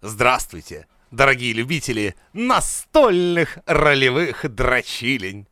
[0.00, 5.48] Здравствуйте, дорогие любители настольных ролевых дрочилень.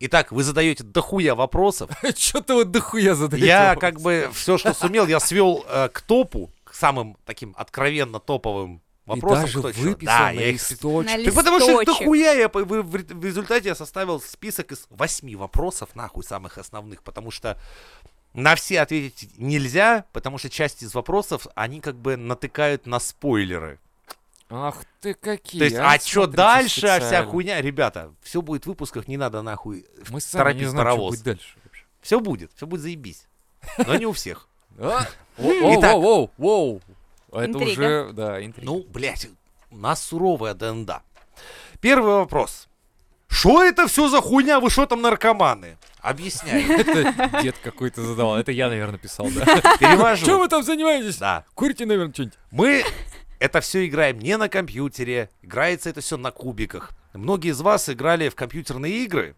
[0.00, 1.90] Итак, вы задаете дохуя вопросов.
[2.16, 3.46] Чё ты вот дохуя задаете?
[3.46, 8.18] Я как бы все, что сумел, я свел э, к топу, к самым таким откровенно
[8.18, 9.42] топовым вопросам.
[9.42, 11.10] даже кто выписал Да, на я их листочек.
[11.18, 16.24] На Так потому что дохуя я в результате я составил список из восьми вопросов, нахуй,
[16.24, 17.58] самых основных, потому что
[18.34, 23.78] на все ответить нельзя, потому что часть из вопросов, они как бы натыкают на спойлеры.
[24.48, 25.58] Ах ты какие.
[25.58, 29.16] То есть, а что смотрите дальше, а вся хуйня, ребята, все будет в выпусках, не
[29.16, 31.14] надо нахуй Мы сами торопить не знаем, паровоз.
[31.14, 31.84] что будет дальше вообще.
[32.02, 33.26] Все будет, все будет заебись.
[33.86, 34.48] Но не у всех.
[34.78, 35.06] А?
[35.36, 35.96] Воу, Итак.
[35.96, 36.80] воу, воу.
[37.30, 38.66] Это уже, да, интрига.
[38.66, 39.28] Ну, блядь,
[39.70, 41.02] у нас суровая ДНД.
[41.80, 42.61] Первый вопрос.
[43.42, 44.60] Что это все за хуйня?
[44.60, 45.76] Вы что там наркоманы?
[46.00, 46.64] Объясняю.
[46.78, 48.36] Это дед какой-то задавал.
[48.36, 49.44] Это я, наверное, писал, да.
[49.60, 50.38] Чем Перевожу.
[50.38, 51.16] вы там занимаетесь?
[51.16, 51.44] Да.
[51.54, 52.38] Курите, наверное, что-нибудь.
[52.52, 52.84] Мы
[53.40, 56.92] это все играем не на компьютере, играется это все на кубиках.
[57.14, 59.34] Многие из вас играли в компьютерные игры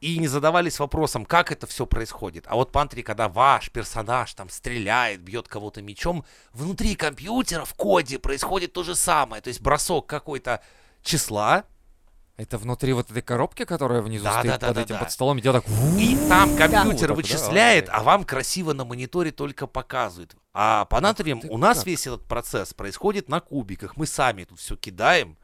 [0.00, 2.44] и не задавались вопросом, как это все происходит.
[2.46, 8.20] А вот пантри, когда ваш персонаж там стреляет, бьет кого-то мечом, внутри компьютера в коде
[8.20, 9.42] происходит то же самое.
[9.42, 10.62] То есть бросок какой-то
[11.02, 11.64] числа,
[12.38, 15.00] Это внутри вот этой коробки, которая внизу Да, стоит да, да, под да, этим да.
[15.00, 15.64] под столом, и так...
[15.98, 20.36] И там компьютер так, вычисляет, да, а вам красиво на мониторе только показывает.
[20.54, 21.86] А по натриям у нас как.
[21.88, 23.96] весь этот процесс происходит на кубиках.
[23.96, 25.36] Мы сами тут все кидаем,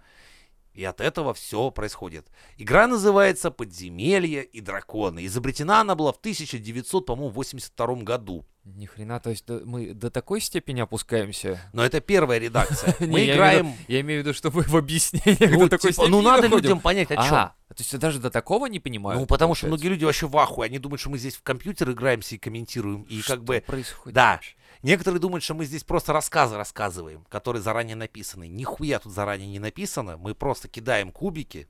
[0.72, 2.28] и от этого все происходит.
[2.58, 5.26] Игра называется «Подземелье и драконы».
[5.26, 8.46] Изобретена она была в 1982 году.
[8.64, 11.60] Ни хрена, то есть мы до такой степени опускаемся.
[11.74, 12.96] Но это первая редакция.
[13.00, 13.74] Мы играем...
[13.88, 16.42] Я имею в виду, что мы в объяснениях Ну, до такой типа, ну степени надо
[16.44, 16.62] доходим.
[16.62, 17.28] людям понять, о чем.
[17.28, 19.20] То есть даже до такого не понимаю.
[19.20, 20.64] Ну, потому что многие люди вообще в ахуе.
[20.64, 23.02] Они думают, что мы здесь в компьютер играемся и комментируем.
[23.02, 24.14] И как бы происходит?
[24.14, 24.40] Да.
[24.82, 28.48] Некоторые думают, что мы здесь просто рассказы рассказываем, которые заранее написаны.
[28.48, 30.16] Нихуя тут заранее не написано.
[30.16, 31.68] Мы просто кидаем кубики.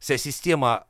[0.00, 0.87] Вся система,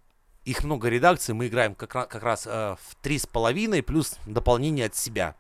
[0.49, 4.87] их много редакций, мы играем как, как раз э, в три с половиной плюс дополнение
[4.87, 5.35] от себя,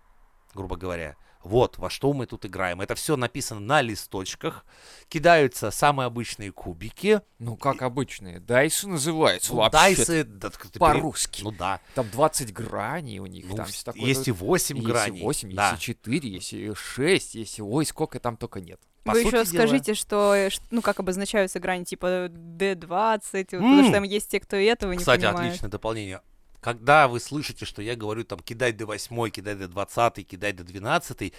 [0.55, 1.17] грубо говоря.
[1.45, 2.81] Вот во что мы тут играем.
[2.81, 4.67] Это все написано на листочках.
[5.09, 7.23] Кидаются самые обычные кубики.
[7.39, 8.41] Ну, как обычные.
[8.41, 9.73] Дайсы называются Ну, вообще.
[9.79, 11.43] дайсы, да, По-русски.
[11.45, 11.81] Ну да.
[11.95, 13.47] Там 20 граней у них.
[13.49, 14.03] Ну, там вс- всё такое.
[14.03, 15.21] есть и 8 есть граней.
[15.21, 15.71] и 8, да.
[15.71, 17.63] есть и 4, есть и 6, есть и...
[17.63, 18.81] Ой, сколько там только нет.
[19.09, 23.79] По Вы еще дела- скажите, что, э, ну, как обозначаются грани, типа D20, вот, потому
[23.79, 23.85] М.
[23.85, 25.47] что там есть те, кто и этого не Кстати, понимает.
[25.49, 26.21] отличное дополнение.
[26.61, 30.65] Когда вы слышите, что я говорю там кидай до 8, кидай до 20, кидай до
[30.65, 31.33] 12,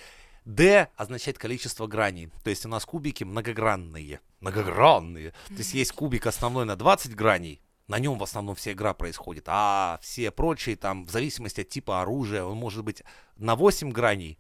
[0.46, 2.30] D означает количество граней.
[2.44, 4.22] То есть у нас кубики многогранные.
[4.40, 5.32] Многогранные.
[5.50, 9.44] То есть есть кубик основной на 20 граней, на нем в основном вся игра происходит.
[9.48, 13.04] А все прочие там, в зависимости от типа оружия, он может быть
[13.36, 14.40] на 8 граней,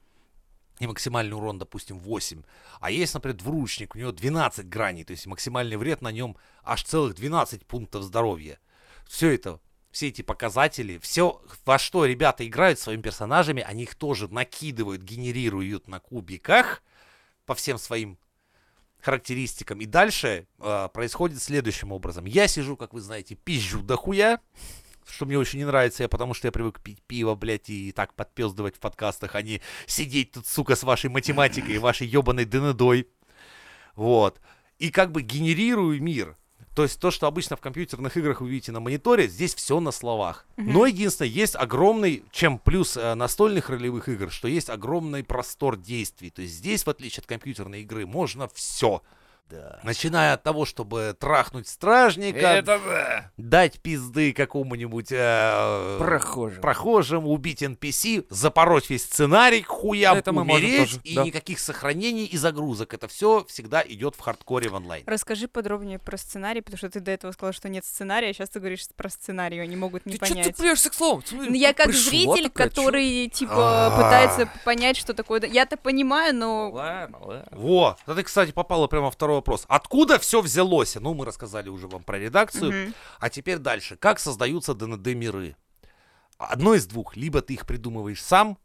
[0.79, 2.41] и максимальный урон, допустим, 8.
[2.79, 6.83] А есть, например, двуручник, у него 12 граней, то есть максимальный вред на нем аж
[6.83, 8.59] целых 12 пунктов здоровья.
[9.05, 9.59] Все это,
[9.91, 15.87] все эти показатели, все, во что ребята играют своими персонажами, они их тоже накидывают, генерируют
[15.87, 16.81] на кубиках
[17.45, 18.17] по всем своим
[19.01, 19.81] характеристикам.
[19.81, 22.25] И дальше э, происходит следующим образом.
[22.25, 24.39] Я сижу, как вы знаете, пизжу дохуя,
[25.11, 28.13] что мне очень не нравится, я потому что я привык пить пиво, блядь, и так
[28.13, 33.07] подпездывать в подкастах, а не сидеть тут, сука, с вашей математикой и вашей ебаной ДНДой.
[33.95, 34.39] Вот.
[34.77, 36.37] И как бы генерирую мир.
[36.75, 39.91] То есть то, что обычно в компьютерных играх вы видите на мониторе, здесь все на
[39.91, 40.45] словах.
[40.55, 46.29] Но единственное, есть огромный, чем плюс э, настольных ролевых игр, что есть огромный простор действий.
[46.29, 49.01] То есть здесь, в отличие от компьютерной игры, можно все.
[49.83, 53.31] Начиная от того, чтобы трахнуть стражника, да.
[53.37, 56.61] дать пизды какому-нибудь э, Прохожим.
[56.61, 61.23] прохожему, убить NPC, запороть весь сценарий, к хуям Это мы можем умереть, тоже, и да.
[61.23, 62.93] никаких сохранений и загрузок.
[62.93, 65.03] Это все всегда идет в хардкоре в онлайн.
[65.07, 68.49] Расскажи подробнее про сценарий, потому что ты до этого сказал, что нет сценария, а сейчас
[68.49, 70.55] ты говоришь про сценарий, они могут не Ты что понять.
[70.55, 71.23] цепляешься к слову?
[71.25, 72.75] Смотри, Ну, я как зритель, такая, чё?
[72.83, 73.95] который, типа, А.
[73.95, 75.41] пытается понять, что такое...
[75.45, 76.69] Я-то понимаю, но...
[76.71, 77.47] Ладно, ладно.
[77.51, 79.65] Во, да ты, кстати, попала прямо во второй вопрос.
[79.67, 80.95] Откуда все взялось?
[80.95, 82.71] Ну, мы рассказали уже вам про редакцию.
[82.71, 82.93] Мгм.
[83.19, 83.97] А теперь дальше.
[83.97, 85.55] Как создаются ДНД миры?
[86.37, 87.17] Одно из двух.
[87.17, 88.57] Либо ты их придумываешь сам,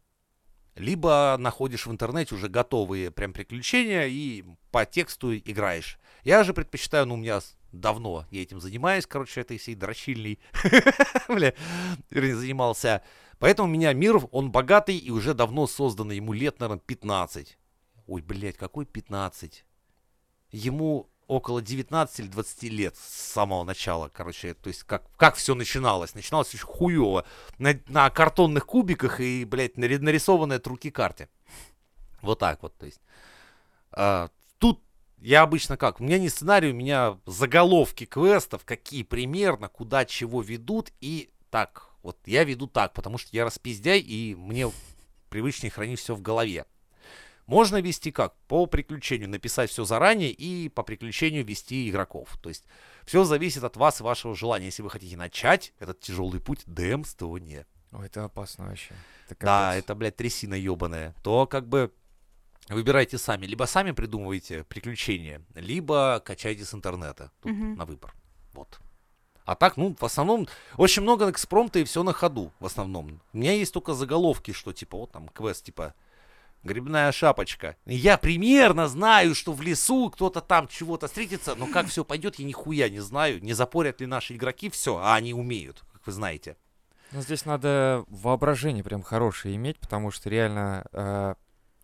[0.77, 5.99] либо находишь в интернете уже готовые прям приключения и по тексту играешь.
[6.25, 7.41] Я же предпочитаю, ну, у меня
[7.73, 10.39] давно я этим занимаюсь, короче, этой всей дрочильной,
[11.29, 11.55] бля,
[12.11, 13.03] вернее, занимался.
[13.39, 17.59] Поэтому у меня мир, он богатый и уже давно созданный, ему лет, наверное, 15.
[18.07, 19.65] Ой, блядь, какой 15?
[20.55, 25.57] Ему около 19 или 20 лет с самого начала, короче, то есть как, как все
[25.57, 26.15] начиналось.
[26.15, 27.25] Начиналось очень хуево.
[27.59, 31.29] На, на картонных кубиках и, блядь, нари- нарисованной от руки карте.
[32.23, 33.01] Вот так вот, то есть.
[33.91, 34.81] А, тут
[35.19, 36.01] я обычно как?
[36.01, 41.91] У меня не сценарий, у меня заголовки квестов, какие примерно, куда чего ведут, и так,
[42.03, 44.71] вот я веду так, потому что я распиздяй, и мне
[45.31, 46.65] привычнее хранить все в голове.
[47.47, 48.35] Можно вести как?
[48.49, 52.37] По приключению написать все заранее и по приключению вести игроков.
[52.43, 52.65] То есть
[53.05, 54.67] все зависит от вас и вашего желания.
[54.67, 57.67] Если вы хотите начать этот тяжелый путь, демствование.
[57.93, 58.95] Ой, это опасно вообще.
[59.29, 61.15] Это Да, это, блядь, трясина ебаная.
[61.23, 61.93] То как бы
[62.69, 63.47] выбирайте сами.
[63.47, 67.31] Либо сами придумывайте приключения, либо качайте с интернета.
[67.43, 67.75] Тут Мгм.
[67.77, 68.15] на выбор.
[68.53, 68.81] Вот.
[69.45, 70.49] А так, ну, в основном,
[70.79, 73.21] очень много экспромта и все на ходу, в основном.
[73.35, 75.93] У меня есть только заголовки, что, типа, вот там квест, типа,
[76.65, 77.77] грибная шапочка.
[77.87, 82.45] Я примерно знаю, что в лесу кто-то там чего-то встретится, но как все пойдет, я
[82.45, 83.43] нихуя не знаю.
[83.43, 86.57] Не запорят ли наши игроки все, а они умеют, как вы знаете.
[87.13, 91.35] Ну, здесь надо воображение прям хорошее иметь, потому что реально э,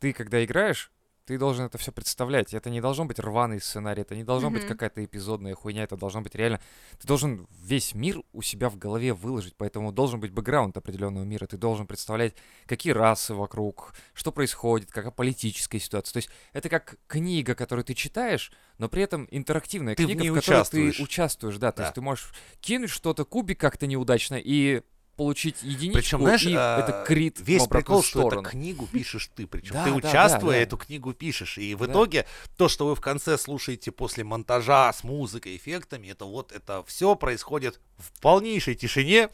[0.00, 0.90] ты, когда играешь,
[1.30, 2.52] ты должен это все представлять.
[2.54, 4.68] Это не должен быть рваный сценарий, это не должно быть Мгм.
[4.70, 6.60] какая-то эпизодная хуйня, это должно быть реально...
[7.00, 11.46] Ты должен весь мир у себя в голове выложить, поэтому должен быть бэкграунд определенного мира.
[11.46, 12.34] Ты должен представлять,
[12.66, 16.14] какие расы вокруг, что происходит, какая политическая ситуация.
[16.14, 20.22] То есть это как книга, которую ты читаешь, но при этом интерактивная Ты в книга,
[20.22, 21.58] ней в которой ты участвуешь.
[21.58, 21.82] Да, то Да.
[21.84, 24.82] есть ты можешь кинуть что-то, кубик как-то неудачно, и
[25.20, 28.40] получить единичку, Причем, знаешь, и а, это крит весь прикол, что сторону.
[28.40, 29.46] эту книгу пишешь ты.
[29.46, 30.62] Причем Да, ты да, да, участвуя, да.
[30.62, 31.58] эту книгу пишешь.
[31.58, 31.92] И в Да.
[31.92, 32.26] итоге
[32.56, 37.16] то, что вы в конце слушаете после монтажа с музыкой, эффектами, это вот это все
[37.16, 39.28] происходит в полнейшей тишине.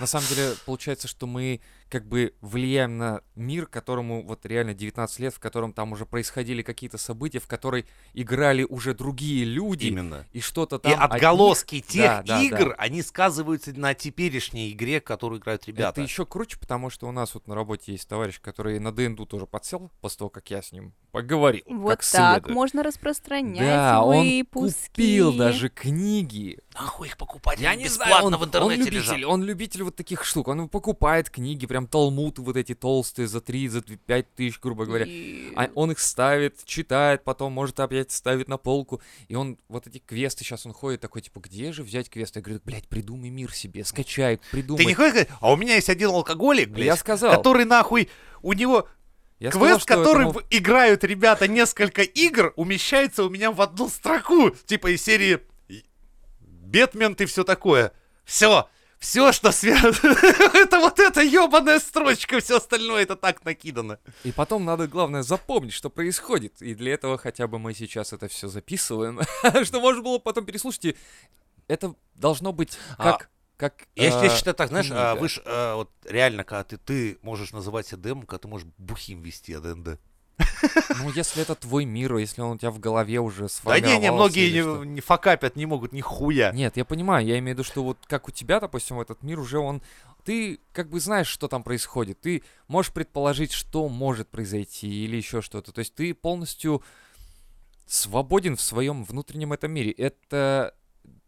[0.00, 5.18] На самом деле, получается, что мы как бы влияем на мир, которому вот реально 19
[5.20, 10.26] лет, в котором там уже происходили какие-то события, в которые играли уже другие люди, Именно.
[10.32, 12.74] и что-то И там от них- отголоски тех Да, да, игр, да.
[12.78, 16.00] они сказываются на теперешней игре, которую играют ребята.
[16.00, 19.28] Это еще круче, потому что у нас вот на работе есть товарищ, который на ДНД
[19.28, 21.62] тоже подсел, после того, как я с ним поговорил.
[21.68, 22.54] Вот как так следует.
[22.54, 24.88] можно распространять Да, он выпуски.
[24.88, 26.58] купил даже книги.
[26.74, 27.58] Нахуй их покупать?
[27.60, 29.24] Я не знаю, он, в интернете он любитель, лежат.
[29.24, 30.48] он любитель вот таких штук.
[30.48, 35.04] Он покупает книги, прям талмуды вот эти толстые за 3, за 5 тысяч, грубо говоря.
[35.06, 39.00] И- А он их ставит, читает, потом может опять ставить на полку.
[39.28, 42.40] И он вот эти квесты, сейчас он ходит такой, типа, где же взять квесты?
[42.40, 44.82] Я говорю, блядь, придумай мир себе, скачай, придумай.
[44.82, 47.36] Ты не хочешь сказать, а у меня есть один алкоголик, Я блядь, сказал.
[47.36, 48.08] который нахуй,
[48.42, 48.88] у него
[49.38, 53.88] Я сказал, Квест, что который этому- играют ребята несколько игр, умещается у меня в одну
[53.88, 54.50] строку.
[54.66, 55.38] Типа из серии
[56.40, 57.92] Бэтмен и все такое.
[58.24, 58.68] Все.
[58.98, 60.16] Все, что связано.
[60.54, 64.00] это вот эта ебаная строчка, все остальное это так накидано.
[64.24, 66.60] И потом надо, главное, запомнить, что происходит.
[66.60, 69.20] И для этого хотя бы мы сейчас это все записываем,
[69.64, 70.84] что можно было потом переслушать.
[70.86, 70.96] И
[71.68, 73.30] это должно быть А, как...
[73.56, 75.20] как Я, я э, считаю так, знаешь, а, книга.
[75.20, 78.66] вы ж, а, вот реально, когда ты, ты можешь называть себя демом, когда ты можешь
[78.78, 80.00] бухим вести АДНД.
[81.00, 83.96] Ну, если это твой мир, если он у тебя в голове уже Да сформировался.
[83.96, 86.52] не, не, многие не, не факапят, не могут нихуя.
[86.52, 89.38] Нет, я понимаю, я имею в виду, что вот как у тебя, допустим, этот мир
[89.40, 89.82] уже он...
[90.24, 92.20] Ты как бы знаешь, что там происходит.
[92.20, 95.72] Ты можешь предположить, что может произойти или еще что-то.
[95.72, 96.82] То есть ты полностью
[97.86, 99.90] свободен в своем внутреннем этом мире.
[99.92, 100.74] Это,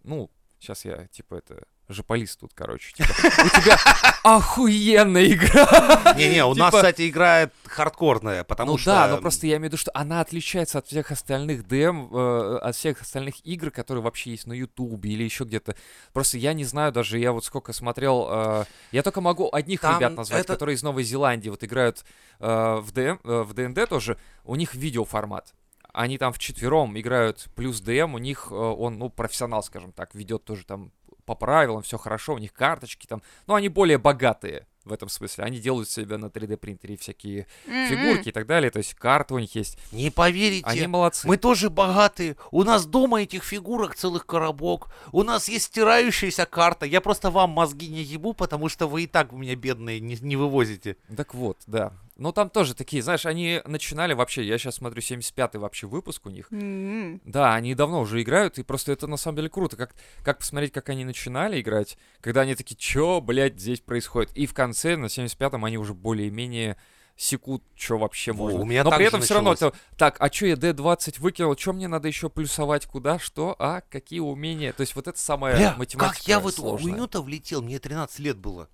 [0.05, 2.93] ну, сейчас я, типа, это жополист тут, короче.
[2.93, 3.79] типа, у тебя
[4.23, 6.15] охуенная игра.
[6.17, 8.91] Не-не, у нас, Типа- кстати, играет хардкорная, потому ну что...
[8.91, 12.59] да, но просто я имею в виду, что она отличается от всех остальных ДМ, э,
[12.59, 15.77] от всех остальных игр, которые вообще есть на Ютубе или еще где-то.
[16.13, 20.17] Просто я не знаю даже, я вот сколько смотрел, э, я только могу одних ребят
[20.17, 22.05] назвать, которые из Новой Зеландии вот играют
[22.39, 25.55] э, в, в ДНД тоже, у них видеоформат.
[25.93, 30.65] Они там вчетвером играют плюс ДМ, у них он, ну, профессионал, скажем так, ведет тоже
[30.65, 30.93] там
[31.31, 35.45] по правилам, все хорошо, у них карточки там, но они более богатые в этом смысле.
[35.45, 37.89] Они делают себе на 3D принтере всякие М-м.
[37.89, 39.79] фигурки и так далее, то есть карты у них есть.
[39.93, 41.29] Не поверите, Они молодцы.
[41.29, 42.37] Мы тоже богатые.
[42.51, 44.89] У нас дома этих фигурок целых коробок.
[45.13, 46.85] У нас есть стирающаяся карта.
[46.85, 50.17] Я просто вам мозги не ебу, потому что вы и так у меня бедные не,
[50.21, 50.97] не вывозите.
[51.17, 51.93] Так вот, да.
[52.21, 56.29] Но там тоже такие, знаешь, они начинали вообще, я сейчас смотрю 75-й вообще выпуск у
[56.29, 56.49] них.
[56.53, 57.23] М-м.
[57.25, 59.79] Да, они давно уже играют, и просто это на самом деле круто.
[59.79, 64.37] Как, как посмотреть, как они начинали играть, когда они такие, чё, блядь, здесь происходит?
[64.37, 66.77] И в конце, на 75-м, они уже более-менее
[67.17, 68.61] секут, что вообще Во, можно.
[68.61, 71.73] у меня Но при этом все равно это, так, а что я D20 выкинул, что
[71.73, 74.75] мне надо еще плюсовать, куда, что, а, какие умения?
[74.75, 77.63] То есть вот это самая Бля, математика как я в эту хуйню-то влетел?
[77.63, 78.69] Мне 13 лет было.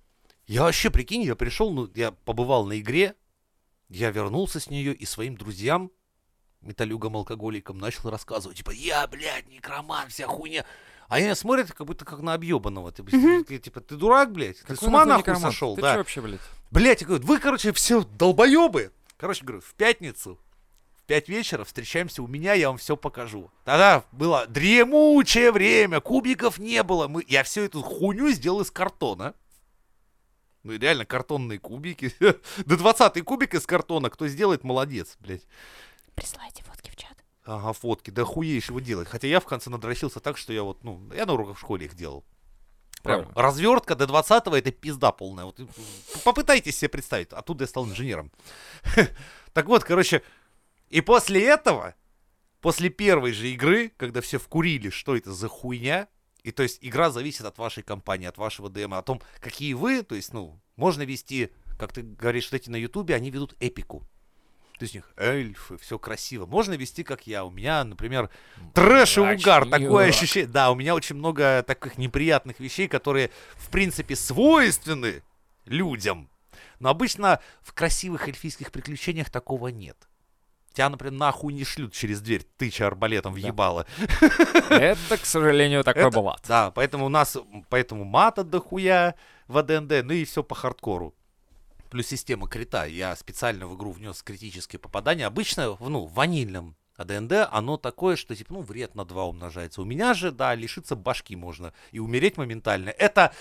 [0.47, 3.15] Я вообще, прикинь, я пришел, ну, я побывал на игре,
[3.89, 5.91] я вернулся с нее и своим друзьям,
[6.61, 10.65] металлюгам-алкоголикам, начал рассказывать, типа, я, блядь, некроман, вся хуйня.
[11.07, 12.93] А они смотрят, как будто как на объебанного.
[12.97, 13.45] Мгм.
[13.45, 14.57] ты, типа, ты дурак, блядь?
[14.59, 15.53] Ты с Какой ума нахуй некромант?
[15.53, 15.93] сошел, Ты да?
[15.93, 16.41] чё вообще, блядь?
[16.69, 18.91] Блять, я говорю, вы, короче, все долбоебы.
[19.15, 20.37] Короче, говорю, в пятницу
[21.05, 23.49] 5 вечера, встречаемся у меня, я вам все покажу.
[23.63, 27.07] Тогда было дремучее время, кубиков не было.
[27.07, 29.33] Мы, я всю эту хуйню сделал из картона.
[30.67, 32.13] Ну и реально картонные кубики.
[32.65, 35.47] До 20 кубик из картона, кто сделает, молодец, блядь.
[36.13, 37.23] Присылайте фотки в чат.
[37.45, 39.07] Ага, фотки, да хуеешь его делать.
[39.07, 41.85] Хотя я в конце надрочился так, что я вот, ну, я на уроках в школе
[41.85, 42.25] их делал.
[43.01, 43.41] Прям Правильно.
[43.41, 45.45] развертка до 20 это пизда полная.
[45.45, 45.57] Вот,
[46.25, 47.31] попытайтесь себе представить.
[47.31, 48.31] Оттуда я стал инженером.
[49.53, 50.21] Так вот, короче,
[50.89, 51.95] и после этого,
[52.59, 56.09] после первой же игры, когда все вкурили, что это за хуйня,
[56.47, 60.01] и то есть игра зависит от вашей компании, от вашего ДМ, о том, какие вы,
[60.01, 64.07] то есть, ну, можно вести, как ты говоришь, что эти на Ютубе, они ведут эпику.
[64.79, 66.45] То есть у них эльфы, все красиво.
[66.45, 67.43] Можно вести, как я.
[67.43, 68.29] У меня, например,
[68.73, 69.67] трэш и угар.
[69.67, 70.47] Такое ощущение.
[70.47, 75.23] Да, у меня очень много таких неприятных вещей, которые, в принципе, свойственны
[75.65, 76.29] людям.
[76.79, 79.97] Но обычно в красивых эльфийских приключениях такого нет.
[80.77, 83.87] Тебя, например, нахуй не шлют через дверь, тыча арбалетом в ебало.
[84.69, 86.41] Это, к сожалению, такое бывает.
[86.47, 87.35] Да, поэтому у нас,
[87.69, 89.15] поэтому мата дохуя
[89.47, 91.15] в АДНД, ну и все по хардкору.
[91.89, 92.85] Плюс система крита.
[92.85, 95.25] Я специально в игру внес критические попадания.
[95.25, 99.81] Обычно, в, ну, в ванильном АДНД оно такое, что типа, ну, вред на 2 умножается.
[99.81, 102.89] У меня же, да, лишиться башки можно и умереть моментально.
[102.89, 103.33] Это...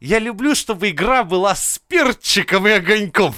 [0.00, 3.34] Я люблю, чтобы игра была с перчиком и огоньком.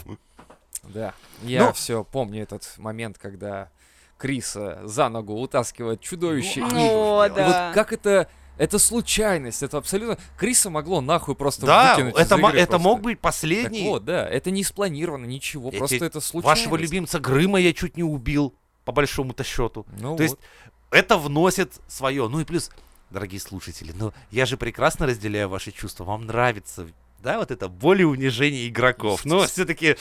[0.93, 1.15] Да.
[1.43, 3.71] Я Ну- все помню этот момент, когда
[4.19, 6.61] Криса за ногу утаскивает чудовище.
[6.61, 7.47] Ну, и- О, И да.
[7.69, 8.29] Вот как это...
[8.57, 10.17] Это случайность, это абсолютно...
[10.39, 12.89] Криса могло нахуй просто Да, выкинуть из это, мо- игры это просто.
[12.89, 13.83] мог быть Так последний.
[13.89, 16.61] вот, да, это не спланировано, ничего, Я просто это случайность.
[16.63, 19.85] Вашего любимца Грыма я чуть не убил, по большому-то счету.
[19.99, 20.97] Ну То есть вот.
[20.97, 22.29] это вносит свое.
[22.29, 22.71] Ну и плюс,
[23.11, 26.05] дорогие слушатели, ну я же прекрасно разделяю ваши чувства.
[26.05, 26.87] Вам нравится,
[27.25, 29.25] да, вот это боль и унижение игроков.
[29.25, 29.97] Но все-таки,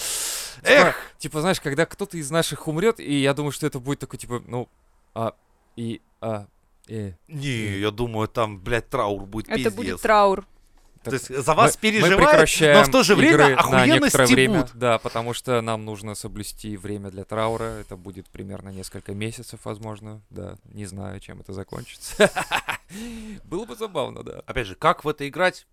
[0.58, 4.00] Типа, эх, типа, знаешь, когда кто-то из наших умрет, и я думаю, что это будет
[4.00, 4.70] такой, типа, ну,
[5.15, 5.34] а,
[5.75, 6.48] и, а,
[6.88, 7.13] э.
[7.27, 9.74] не, я думаю, там, блядь, траур будет Это пиздец.
[9.74, 10.46] будет траур.
[11.03, 13.62] То есть за вас мы- переживают, мы прекращаем но в то же время игры на
[13.62, 14.80] охуенно некоторое время, стебут.
[14.80, 17.63] да, потому что нам нужно соблюсти время для траура.
[17.63, 20.56] Это будет примерно несколько месяцев, возможно, да.
[20.63, 22.32] Не знаю, чем это закончится.
[23.44, 24.44] Было бы забавно, да.
[24.46, 25.68] Опять же, как в это играть?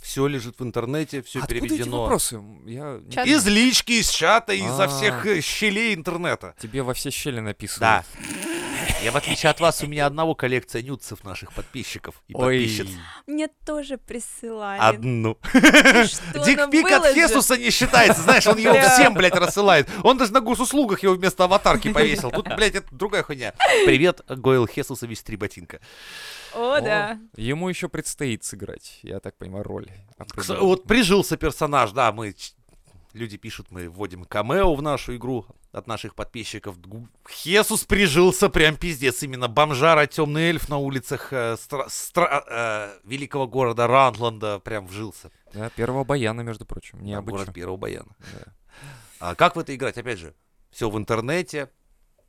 [0.00, 2.02] Все лежит в интернете, все Откуда эти переведено.
[2.02, 2.40] вопросы?
[2.66, 3.26] Я Чат.
[3.26, 4.88] Из лички, из чата, изо А.
[4.88, 6.54] всех э, щелей интернета.
[6.58, 7.80] Тебе во все щели написано.
[7.80, 8.04] Да.
[9.02, 12.88] Я, в отличие от вас, у меня одного коллекция нюцев наших подписчиков и Ой, подписчиц.
[13.26, 14.78] Мне тоже присылали.
[14.78, 15.38] Одну.
[16.34, 17.14] Ну Дикпик от же.
[17.14, 19.88] Фесуса не считается, знаешь, он его всем, блядь, рассылает.
[20.02, 22.30] Он даже на госуслугах его вместо аватарки повесил.
[22.30, 23.54] Тут, блядь, это другая хуйня.
[23.86, 25.80] Привет, Гойл Хесусович Три ботинка.
[26.54, 27.18] О, О, да.
[27.36, 29.88] Ему еще предстоит сыграть, я так понимаю, роль.
[30.46, 32.34] Вот прижился персонаж, да, мы...
[33.12, 36.76] Люди пишут, мы вводим камео в нашу игру от наших подписчиков.
[37.30, 39.22] Хесус прижился прям пиздец.
[39.22, 45.30] Именно бомжара, темный эльф на улицах э, стра- стра- э, великого города Рандланда прям вжился.
[45.54, 47.38] Да, первого баяна, между прочим, Да, необычно.
[47.38, 48.16] город первого баяна.
[48.18, 48.52] Да.
[49.20, 49.96] А как в это играть?
[49.98, 50.34] Опять же,
[50.70, 51.70] все в интернете,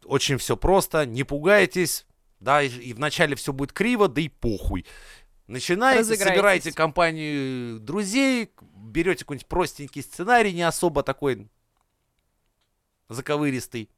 [0.05, 2.05] очень все просто, не пугайтесь,
[2.39, 4.86] да, и, и вначале все будет криво, да и похуй.
[5.48, 11.48] Начинаете, собираете компанию друзей, берете какой-нибудь простенький сценарий, не особо такой
[13.13, 13.89] заковыристый.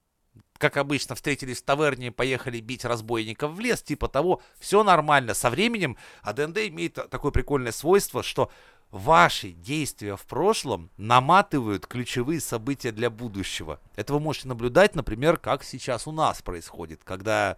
[0.58, 5.34] Как обычно, встретились в таверне, поехали бить разбойников в лес, типа того, все нормально.
[5.34, 8.51] Со временем АДНД имеет та- такое прикольное свойство, что
[8.89, 13.79] ваши действия в прошлом наматывают ключевые события для будущего.
[13.96, 17.58] Это вы можете наблюдать, например, как сейчас у нас происходит, когда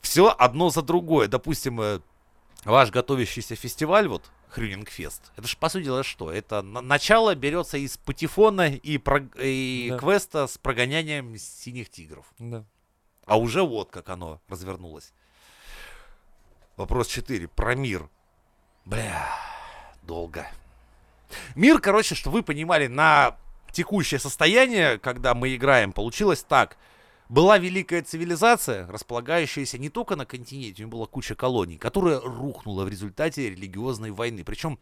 [0.00, 1.28] все одно за другое.
[1.28, 2.00] Допустим, э,
[2.64, 6.32] ваш готовящийся фестиваль, вот, Хрюнингфест, это же, по сути дела, что?
[6.32, 9.98] Это на- начало берется из патефона и, прог- и Да.
[9.98, 12.26] квеста с прогонянием синих тигров.
[12.38, 12.64] Да.
[13.26, 15.12] А уже вот как оно развернулось.
[16.76, 17.48] Вопрос 4.
[17.48, 18.08] Про мир.
[18.84, 19.28] Бля,
[20.02, 20.46] долго.
[21.54, 23.36] Мир, короче, что вы понимали, на
[23.72, 26.78] текущее состояние, когда мы играем, получилось так.
[27.28, 32.84] Была великая цивилизация, располагающаяся не только на континенте, у нее была куча колоний, которая рухнула
[32.84, 34.44] в результате религиозной войны.
[34.44, 34.78] Причем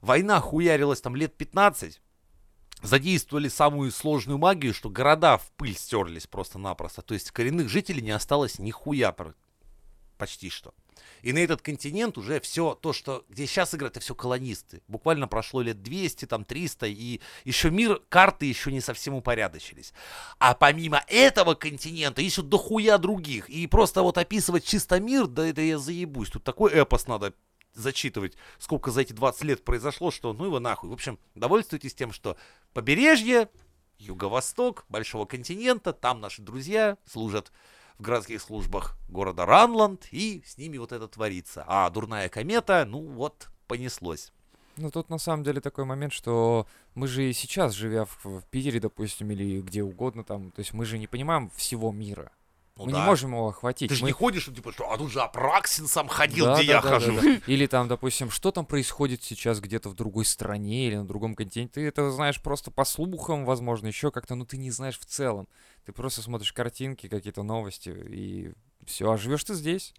[0.00, 2.00] война хуярилась там лет 15,
[2.82, 7.02] задействовали самую сложную магию, что города в пыль стерлись просто-напросто.
[7.02, 9.14] То есть коренных жителей не осталось нихуя
[10.16, 10.72] почти что.
[11.22, 14.82] И на этот континент уже все то, что где сейчас играют, это все колонисты.
[14.88, 19.92] Буквально прошло лет 200, там 300, и еще мир, карты еще не совсем упорядочились.
[20.38, 23.48] А помимо этого континента еще дохуя других.
[23.48, 26.30] И просто вот описывать чисто мир, да это я заебусь.
[26.30, 27.34] Тут такой эпос надо
[27.74, 30.90] зачитывать, сколько за эти 20 лет произошло, что ну его нахуй.
[30.90, 32.36] В общем, довольствуйтесь тем, что
[32.72, 33.48] побережье,
[33.98, 37.52] юго-восток большого континента, там наши друзья служат
[37.98, 41.64] в городских службах города Ранланд, и с ними вот это творится.
[41.66, 44.32] А дурная комета, ну вот, понеслось.
[44.76, 48.42] Ну, тут на самом деле такой момент, что мы же и сейчас, живя в, в
[48.50, 52.30] Питере, допустим, или где угодно там, то есть мы же не понимаем всего мира.
[52.78, 53.00] Ну мы да.
[53.00, 53.88] не можем его охватить.
[53.88, 56.56] Ты же Мы- не ходишь, ну, типа, что, а тут же Апраксин сам ходил, Да,
[56.56, 57.20] где да, я да, да, хожу.
[57.20, 57.40] да.
[57.46, 61.74] Или там, допустим, что там происходит сейчас где-то в другой стране или на другом континенте.
[61.74, 65.48] Ты это знаешь просто по слухам, возможно, еще как-то, но ты не знаешь в целом.
[65.84, 68.52] Ты просто смотришь картинки, какие-то новости, и
[68.86, 69.92] все, а живешь ты здесь.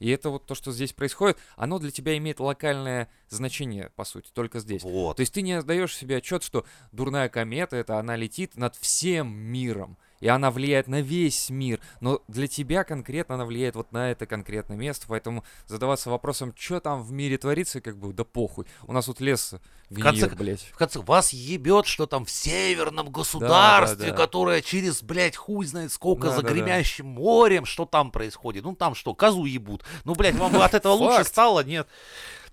[0.00, 4.28] И это вот то, что здесь происходит, оно для тебя имеет локальное значение, по сути,
[4.34, 4.82] только здесь.
[4.82, 5.16] Вот.
[5.16, 9.32] То есть ты не отдаешь себе отчет, что дурная комета это она летит над всем
[9.32, 11.80] миром, и она влияет на весь мир.
[12.00, 16.80] Но для тебя конкретно она влияет вот на это конкретное место, поэтому задаваться вопросом, что
[16.80, 18.66] там в мире творится, как бы, да похуй.
[18.86, 19.54] У нас вот лес
[19.94, 20.62] конце гниет, блядь.
[20.72, 24.16] В конце, вас ебет, что там в северном государстве, да.
[24.16, 26.54] которое через, блядь, хуй знает сколько Да, за да, да.
[26.54, 28.64] гремящим морем, что там происходит.
[28.64, 29.84] Ну там что, козу ебут.
[30.04, 31.64] Ну, блядь, вам от этого лучше стало?
[31.64, 31.88] Нет.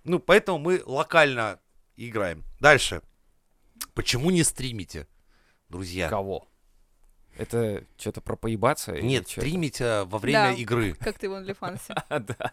[0.03, 1.60] Ну, поэтому мы локально
[1.96, 2.44] играем.
[2.60, 3.01] Дальше.
[3.94, 5.08] Почему не стримите,
[5.70, 6.10] друзья?
[6.10, 6.48] Кого?
[7.38, 8.93] Это что-то про поебаться?
[8.93, 9.31] или Нет, это?
[9.31, 10.53] стримите во время Да.
[10.53, 10.93] игры.
[11.00, 11.81] Как ты в OnlyFans.
[12.09, 12.51] Да.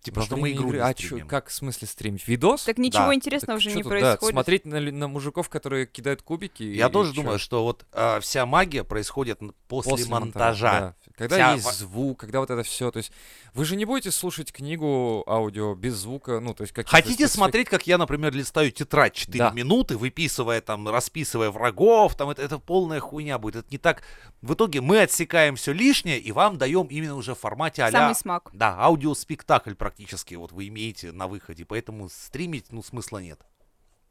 [0.00, 0.78] Типа, Во что мы игру игры.
[0.78, 2.26] не А чё, как в смысле стримить?
[2.28, 2.62] Видос?
[2.64, 3.14] Так ничего Да.
[3.14, 4.32] интересного Так уже не тут, да, происходит.
[4.34, 6.62] смотреть на, на мужиков, которые кидают кубики.
[6.62, 7.22] Я и тоже чё?
[7.22, 10.80] думаю, что вот а, вся магия происходит н- после, монтажа, монтажа.
[10.80, 10.94] да.
[11.18, 12.92] Когда Вся есть звук, когда вот это все.
[12.92, 13.10] То есть
[13.52, 17.68] вы же не будете слушать книгу аудио без звука, ну, то есть как Хотите смотреть,
[17.68, 19.50] как я, например, листаю тетрадь 4 Да.
[19.50, 23.56] минуты, выписывая там, расписывая врагов, там это, это полная хуйня будет.
[23.56, 24.04] Это не так.
[24.42, 28.14] В итоге мы отсекаем все лишнее и вам даем именно уже в формате а Самый
[28.14, 28.50] смак.
[28.52, 33.40] Да, аудиоспектакль практически вот вы имеете на выходе, поэтому стримить, ну, смысла нет.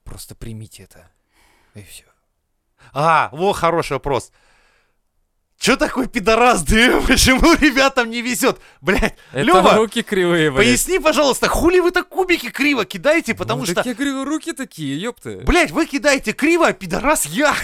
[0.04, 1.12] Просто примите это.
[1.76, 2.06] И все.
[2.94, 4.32] А, во, хороший вопрос.
[5.60, 7.02] Чё такой пидорас, ты?
[7.08, 8.60] Почему ребятам не везет?
[8.80, 10.66] Блять, Это Лёва, руки кривые, блядь.
[10.68, 13.76] поясни, пожалуйста, хули вы так кубики криво кидаете, потому Ну, что...
[13.76, 15.38] так я говорю, руки такие, ёпты.
[15.46, 17.56] Блять, вы кидаете криво, а пидорас я.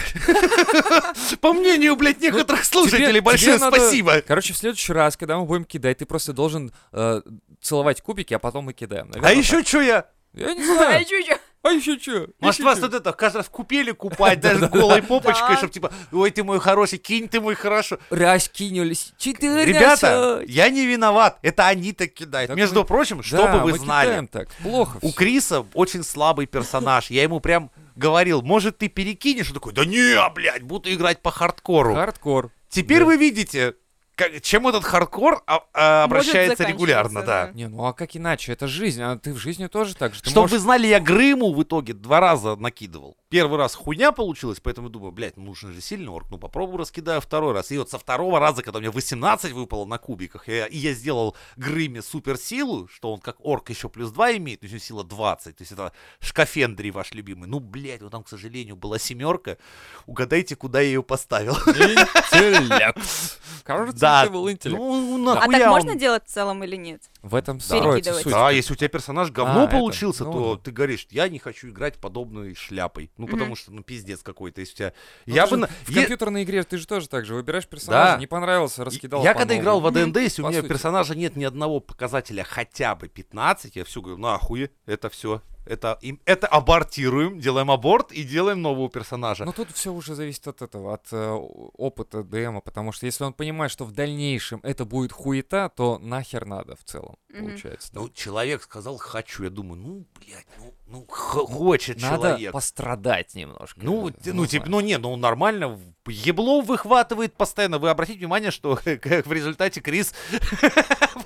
[1.41, 4.21] По мнению, блядь, некоторых слушателей, большое спасибо.
[4.21, 7.21] Короче, в следующий раз, когда мы будем кидать, ты просто должен э,
[7.61, 9.11] целовать кубики, а потом мы кидаем.
[9.21, 10.05] А еще что я?
[10.33, 11.05] Я не А знаю.
[11.05, 11.37] чё-чё?
[11.63, 12.27] А еще что?
[12.41, 16.29] Может, вас тут это каждый раз в купели купать, даже голой попочкой, чтобы типа, ой,
[16.29, 17.99] ты мой хороший, кинь ты мой хороший.
[18.09, 19.13] Раскинулись.
[19.17, 22.53] Четыре Ребята, я не виноват, это они так кидают.
[22.53, 24.27] Между прочим, чтобы вы знали.
[24.61, 25.13] Плохо у.
[25.13, 27.09] Криса очень слабый персонаж.
[27.09, 29.47] Я ему прям говорил, может, ты перекинешь?
[29.49, 31.95] Он такой, да не, блядь, буду играть по хардкору.
[31.95, 32.51] Хардкор.
[32.67, 33.05] Теперь да.
[33.05, 33.75] вы видите,
[34.15, 37.57] как- чем этот хардкор а, а, обращается регулярно, заканчиваться, да.
[37.57, 38.51] Не, ну а как иначе?
[38.53, 40.21] Это жизнь, а ты в жизни тоже так же.
[40.21, 43.17] Ты Чтобы можешь- вы знали, я Грыму в итоге два раза накидывал.
[43.33, 46.27] Первый раз хуйня получилась, поэтому думаю, блядь, ну нужно же сильный орк.
[46.29, 47.71] Ну попробую раскидаю второй раз.
[47.71, 50.93] И вот со второго раза, когда у меня 18 выпало на кубиках, я- и я
[50.93, 54.83] сделал Грыме суперсилу, что он как орк еще плюс 2 имеет, то есть у него
[54.85, 55.57] сила 20.
[55.57, 57.47] То есть это Шкафендри ваш любимый.
[57.49, 59.57] Ну, блядь, вот там, к сожалению, была семерка.
[60.05, 61.55] Угадайте, куда я ее поставил.
[61.55, 62.99] Интеллект.
[63.63, 64.23] Кажется, Да.
[64.23, 64.79] это был интеллект.
[64.79, 67.01] Ну, А нахуя так он- можно делать в целом или нет?
[67.21, 67.63] В этом Да.
[67.63, 68.23] строится Перекидывать.
[68.23, 68.31] суть.
[68.33, 70.61] Да, если у тебя персонаж говно А, это, получился, ну то да.
[70.63, 73.09] ты говоришь, я не хочу играть подобной шляпой.
[73.25, 74.61] Ну, потому что, ну, пиздец какой-то.
[74.61, 74.93] Если у тебя...
[75.25, 75.57] Ну, я бы...
[75.57, 78.19] же В компьютерной игре ты же тоже так же выбираешь персонажа, Да.
[78.19, 79.23] не понравился, раскидал.
[79.23, 79.85] Я по когда играл в.
[79.87, 80.69] AD&D, если у По меня сути.
[80.69, 85.41] персонажа нет ни одного показателя хотя бы 15, я все говорю, нахуй, это все.
[85.65, 89.45] Это, им, это абортируем, делаем аборт и делаем нового персонажа.
[89.45, 93.31] Но тут все уже зависит от этого, от э, опыта ДМа, потому что если он
[93.33, 97.45] понимает, что в дальнейшем это будет хуета, то нахер надо в целом, Мгм.
[97.47, 97.93] получается.
[97.93, 98.01] да.
[98.01, 102.51] Ну, человек сказал «хочу», я думаю, ну, блядь, ну, ну х- хочет надо человек.
[102.51, 103.79] пострадать немножко.
[103.83, 107.77] Ну, те- ну, типа, ну, не, ну, нормально, ебло выхватывает постоянно.
[107.79, 110.13] Вы обратите внимание, что как в результате Крис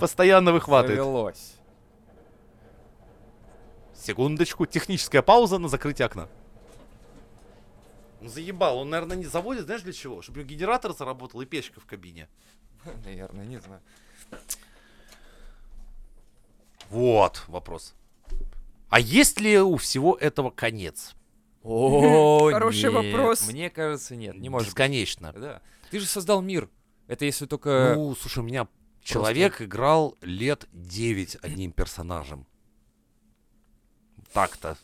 [0.00, 0.98] постоянно выхватывает.
[1.00, 1.54] Завелось.
[4.00, 6.28] Секундочку, техническая пауза на закрытие окна.
[8.20, 10.22] Ну, заебал, он, наверное, не заводит, знаешь, для чего?
[10.22, 12.28] Чтобы у него генератор заработал и печка в кабине.
[13.04, 13.80] Наверное, не знаю.
[16.88, 17.94] Вот вопрос.
[18.88, 21.14] А есть ли у всего этого конец?
[21.62, 23.48] О, Хороший нет, вопрос.
[23.48, 24.74] Мне кажется, нет, не может быть.
[24.74, 25.32] Бесконечно.
[25.32, 25.62] Да.
[25.90, 26.68] Ты же создал мир.
[27.06, 27.94] Это если только...
[27.96, 28.66] Ну, слушай, у меня
[29.02, 32.46] человек играл лет 9 одним персонажем.
[34.32, 34.76] Так-то.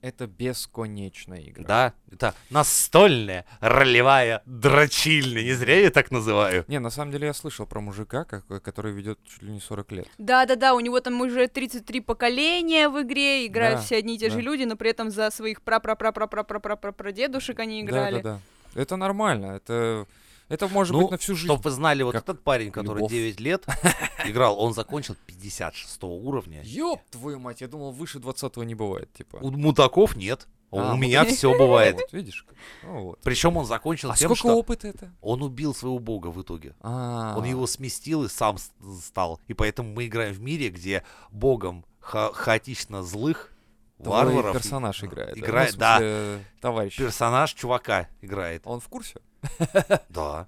[0.00, 1.64] это бесконечная игра.
[1.64, 5.42] Да, это настольная ролевая дрочильня.
[5.42, 6.64] Не зря я так называю.
[6.68, 10.06] Не, на самом деле я слышал про мужика, который ведет чуть ли не 40 лет.
[10.18, 14.28] Да-да-да, у него там уже 33 поколения в игре, играют Да, все одни и те
[14.28, 14.42] же да.
[14.42, 18.20] люди, но при этом за своих пра-пра-пра-пра-пра-пра-пра-прадедушек они играли.
[18.20, 18.40] Да, да,
[18.74, 18.80] да.
[18.82, 19.46] Это нормально.
[19.56, 20.06] Это,
[20.48, 21.46] это может Ну, быть на всю жизнь.
[21.46, 23.10] Чтоб вы знали, вот Как этот парень, который любовь.
[23.12, 23.66] 9 лет
[24.24, 26.62] играл, он закончил 56 уровня.
[26.64, 29.36] Ёб твою мать, я думал, выше 20 не бывает, типа.
[29.40, 30.46] У мудаков нет.
[30.70, 31.94] А, у меня все бывает.
[31.94, 32.44] Вот, видишь?
[32.82, 33.20] Ну вот.
[33.22, 35.12] Причем он закончил А тем, сколько что опыта это?
[35.20, 36.74] он убил своего бога в итоге.
[36.80, 38.56] А, Он его сместил и сам
[39.00, 39.40] стал.
[39.46, 43.52] И поэтому мы играем в мире, где богом ха- хаотично злых
[44.02, 44.52] твой варваров.
[44.56, 45.36] персонаж играет.
[45.36, 46.00] Ну, Играет, да.
[46.60, 46.96] Товарищ.
[46.96, 48.62] Персонаж чувака играет.
[48.64, 49.20] Он в курсе?
[50.08, 50.46] Да.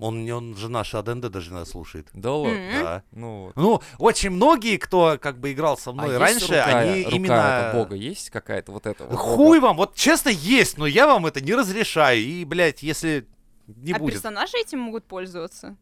[0.00, 2.08] Он, он же наши АДНД даже иногда слушает.
[2.12, 2.56] Да ладно.
[2.56, 2.82] М.
[2.82, 3.02] Да.
[3.12, 3.56] Ну вот.
[3.56, 7.16] Ну, очень многие, кто как бы играл со А мной есть раньше, рука- они рука
[7.16, 7.34] именно...
[7.34, 11.26] этого бога есть какая-то вот эта вот Хуй вам, вот честно есть, но я вам
[11.26, 12.20] это не разрешаю.
[12.20, 13.28] И, блядь, если
[13.68, 14.14] не а будет.
[14.14, 15.76] персонажи этим могут пользоваться?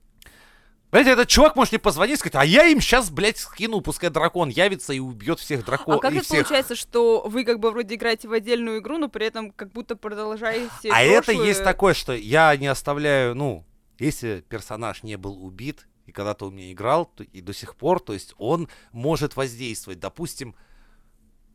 [0.92, 4.11] Знаете, этот чувак может мне позвонить и сказать, а я им сейчас, блядь, скину, пускай
[4.11, 6.00] дракон явится и убьет всех драконов.
[6.00, 6.40] а как это всех.
[6.40, 9.96] получается, что вы как бы вроде играете в отдельную игру, но при этом как будто
[9.96, 11.46] продолжаете А это прошлое?
[11.46, 13.64] есть такое, что я не оставляю, ну,
[13.98, 17.98] если персонаж не был убит и когда-то у меня играл, то и до сих пор,
[17.98, 20.55] то есть он может воздействовать, допустим,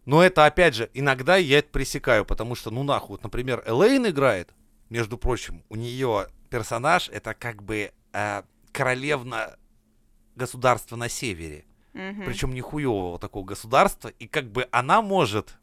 [0.06, 4.08] но это, опять же, иногда я это пресекаю, потому что, ну нахуй, вот, например, Элейн
[4.08, 4.56] играет,
[4.90, 8.42] между прочим, у нее персонаж, это как бы э,
[8.78, 9.56] королевна
[10.36, 12.26] государства на севере, Мгм.
[12.26, 15.56] причем нихуевого такого государства, и как бы она может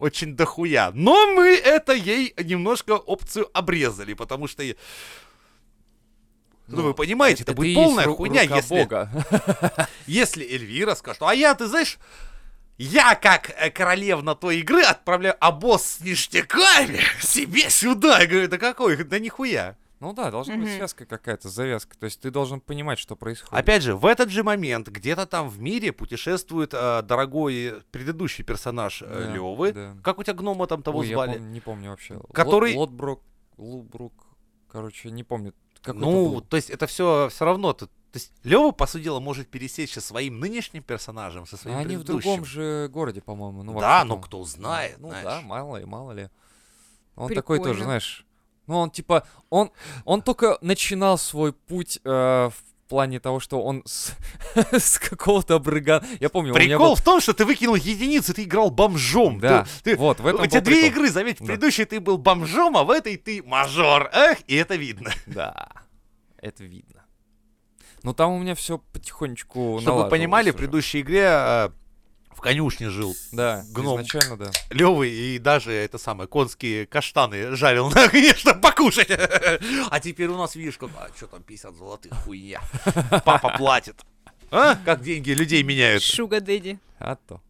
[0.00, 0.90] очень дохуя.
[0.92, 4.64] Но мы это ей немножко опцию обрезали, потому что...
[4.64, 4.74] я-
[6.66, 9.10] Ну, вы понимаете, это, и будет полная ру- хуйня, рука если, бога.
[10.06, 11.98] если Эльвира скажет, а я, ты знаешь,
[12.78, 18.20] я как э, королевна той игры отправляю обоз с ништяками себе сюда.
[18.20, 18.96] Я говорю, да какой?
[19.04, 19.76] Да нихуя.
[20.04, 21.96] Ну да, должна быть связка какая-то, завязка.
[21.98, 23.54] То есть ты должен понимать, что происходит.
[23.54, 29.00] Опять же, в этот же момент где-то там в мире путешествует э, дорогой предыдущий персонаж
[29.00, 29.72] э, Да, Лёвы.
[29.72, 29.96] да.
[30.04, 31.38] Как у тебя гнома там того Ой, я звали?
[31.38, 32.14] пом- не помню вообще.
[32.14, 33.22] Лот- Который- Лотбрук,
[33.56, 34.12] Лубрук,
[34.68, 35.54] короче, не помню.
[35.80, 36.42] Как это ну, было.
[36.42, 37.72] то есть это все все равно.
[37.72, 41.80] То, то есть Лева, по сути дела, может пересечься своим нынешним персонажем со своим А
[41.80, 42.20] они в предыдущим.
[42.30, 43.62] другом же городе, по-моему.
[43.62, 44.20] Ну, да, вообще, но ну.
[44.20, 45.24] кто знает, Ну знаешь.
[45.24, 46.28] да, мало ли, мало ли.
[47.16, 47.84] Он такой тоже, Прикольно.
[47.84, 48.26] знаешь.
[48.66, 49.70] Ну, он типа, он,
[50.04, 52.54] он только начинал свой путь э, в
[52.88, 54.12] плане того, что он с,
[54.72, 56.06] с какого-то обрыгана.
[56.20, 56.94] Я помню, Прикол был...
[56.94, 59.40] в том, что ты выкинул единицы, ты играл бомжом.
[59.40, 60.90] Да, Ты- ты- вот, в этом у тебя две прикол.
[61.04, 61.46] игры, заметь, в Да.
[61.46, 64.10] предыдущей ты был бомжом, а в этой ты мажор.
[64.12, 65.10] Эх, и это видно.
[65.26, 65.68] Да,
[66.38, 67.04] это видно.
[68.02, 71.70] Но там у меня все потихонечку Чтобы вы понимали, в предыдущей игре э,
[72.34, 74.00] в конюшне жил Да, гном.
[74.02, 74.50] изначально, да.
[74.70, 79.08] Левый и даже это самое, конские каштаны жарил на огне, чтобы покушать.
[79.10, 82.60] А теперь у нас, видишь, как, а что там 50 золотых, хуйня.
[83.24, 84.00] Папа платит.
[84.50, 84.76] А?
[84.84, 86.02] Как деньги людей меняют.
[86.02, 86.78] Шуга Дэдди.
[86.98, 87.40] А то.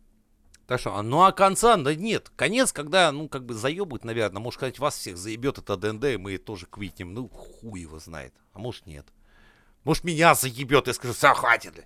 [0.66, 2.30] Так что, а, ну а конца, да нет.
[2.36, 4.40] Конец, когда, ну, как бы заебают, наверное.
[4.40, 7.12] Может, сказать, вас всех заебет это ДНД, и мы тоже квитнем.
[7.12, 8.32] Ну, хуй его знает.
[8.54, 9.06] А может, нет.
[9.84, 11.84] Может, меня заебет, я скажу, все, хватит.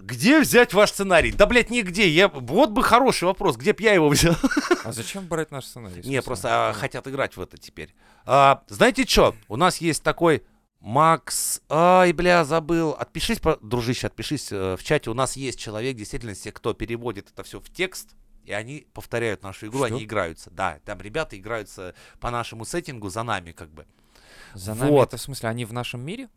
[0.00, 1.30] Где взять ваш сценарий?
[1.32, 2.08] Да, блядь, нигде.
[2.08, 2.28] Я...
[2.28, 4.34] Вот бы хороший вопрос, где б я его взял?
[4.84, 6.02] А зачем брать наш сценарий?
[6.08, 7.94] Не, просто а, хотят играть в это теперь.
[8.24, 9.34] А, знаете что?
[9.48, 10.42] У нас есть такой
[10.80, 11.60] Макс...
[11.68, 12.92] Ай, бля, забыл.
[12.92, 15.10] Отпишись, дружище, отпишись э, в чате.
[15.10, 19.42] У нас есть человек, действительно, те, кто переводит это все в текст, и они повторяют
[19.42, 19.94] нашу игру, Что?
[19.94, 20.50] они играются.
[20.50, 23.86] Да, там ребята играются по нашему сеттингу за нами, как бы.
[24.54, 25.08] За нами Вот.
[25.08, 26.28] это в смысле, они в нашем мире?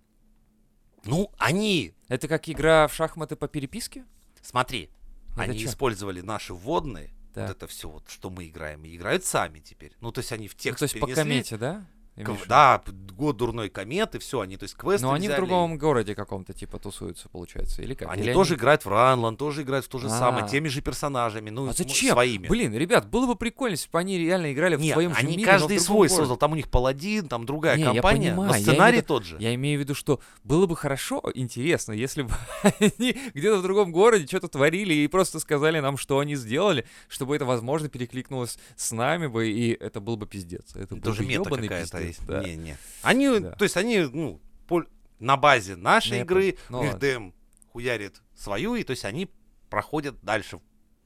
[1.06, 1.94] Ну, они...
[2.08, 4.06] Это как игра в шахматы по переписке?
[4.42, 4.90] Смотри,
[5.34, 5.70] Это они чё?
[5.70, 7.48] использовали наши вводные, Так.
[7.48, 9.94] вот это все, вот, что мы играем, и играют сами теперь.
[10.02, 11.24] Ну, то есть они в Ну, текст то есть по перенесли.
[11.24, 11.86] комете, да?
[12.16, 12.48] К- в?
[12.48, 12.82] Да,
[13.18, 15.40] год дурной кометы, все, они, то есть квесты Но они в взяли.
[15.46, 18.10] другом городе каком-то типа тусуются, получается, или как?
[18.12, 20.48] Они Или тоже играют в Ранлан, тоже играют в то же самое, А.
[20.48, 22.12] теми же персонажами, ну, А зачем?
[22.14, 22.48] своими.
[22.48, 25.38] Блин, ребят, было бы прикольно, если бы они реально играли в Нет, твоем же они
[25.38, 26.16] мире, но в каждый свой городе.
[26.16, 29.02] создал, там у них паладин, там другая Не, я компания, понимаю, но я сценарий в
[29.02, 29.38] виду- тот же.
[29.40, 32.32] Я имею в виду, что было бы хорошо, интересно, если бы
[32.80, 37.36] они где-то в другом городе что-то творили и просто сказали нам, что они сделали, чтобы
[37.36, 40.76] это, возможно, перекликнулось с нами бы, и это был бы пиздец.
[40.76, 42.26] Это был Тоже бы мета какая-то есть.
[42.26, 42.44] да.
[42.44, 42.78] Не, не.
[43.02, 43.52] Они, Да.
[43.52, 44.86] то есть они, ну, пол-
[45.20, 46.58] на базе нашей я игры.
[46.70, 47.14] Ну, у них ладно.
[47.20, 47.34] ДМ
[47.72, 49.30] хуярит свою, и то есть они
[49.70, 50.60] проходят дальше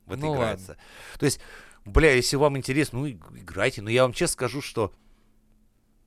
[0.06, 0.78] в это Ну, играется.
[1.20, 1.40] То есть,
[1.86, 4.94] бля, если вам интересно, ну, играйте, но я вам честно скажу, что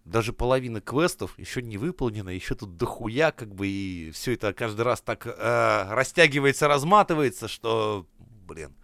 [0.05, 4.83] даже половина квестов еще не выполнена, еще тут дохуя, как бы, и все это каждый
[4.83, 8.07] раз так э, растягивается, разматывается, что,
[8.47, 8.75] блин.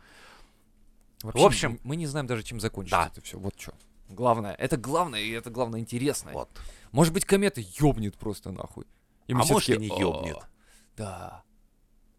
[1.23, 3.09] Вообще, общем- м- мы не знаем даже, чем закончить Да.
[3.11, 3.39] это все.
[3.39, 3.73] Вот что.
[4.09, 4.55] Главное.
[4.55, 6.33] Это главное, и это главное интересное.
[6.33, 6.49] Вот.
[6.93, 8.87] Может быть, комета ёбнет просто нахуй.
[9.27, 10.39] И А может, и не «О, ёбнет.
[10.97, 11.43] Да.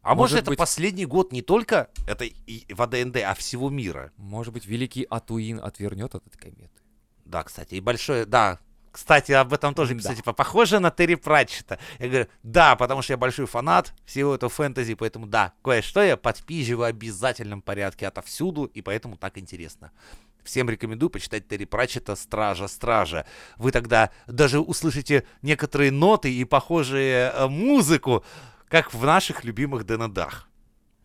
[0.01, 3.69] А может, Может это быть- последний год не только это и в АДНД, а всего
[3.69, 4.11] мира.
[4.17, 6.81] Может быть, великий Атуин отвернет от этой кометы.
[7.25, 8.59] Да, кстати, и большое, да.
[8.91, 9.99] Кстати, об этом тоже Да.
[9.99, 11.77] писать, типа, похоже на Терри Пратчета.
[11.99, 16.17] Я говорю, да, потому что я большой фанат всего этого фэнтези, поэтому да, кое-что я
[16.17, 19.91] подпизживаю в обязательном порядке отовсюду, и поэтому так интересно.
[20.47, 23.25] Всем рекомендую почитать Терри Пратчета «Стража, стража».
[23.57, 28.23] Вы тогда даже услышите некоторые ноты и похожие э, музыку,
[28.69, 30.47] как в наших любимых ДНДах.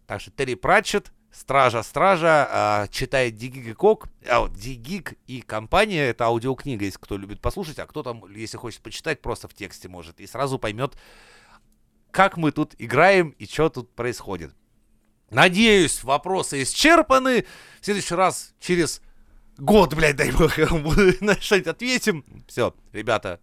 [0.07, 6.11] Так что Терри Пратчет, Стража, Стража, а, читает Дигиг и Кок, а Дигиг и компания,
[6.11, 9.89] это аудиокнига, если кто любит послушать, а кто там, если хочет почитать, просто в тексте
[9.89, 10.97] может, и сразу поймет,
[12.13, 14.55] как мы тут играем и что тут происходит.
[15.31, 17.45] Надеюсь, вопросы исчерпаны.
[17.81, 19.03] В следующий раз через
[19.59, 20.57] год, блядь, дай бог,
[21.21, 22.25] на что-нибудь ответим.
[22.49, 23.41] Все, ребята,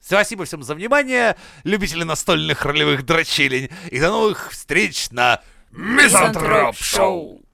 [0.00, 7.45] спасибо всем за внимание, любители настольных ролевых дрочелень, и до новых встреч на Мизантроп Шоу!